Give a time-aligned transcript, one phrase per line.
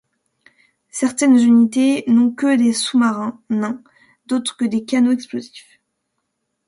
[0.89, 3.83] Certaines unités n’ont que des sous-marins nains,
[4.25, 5.79] d’autres que des canots explosifs.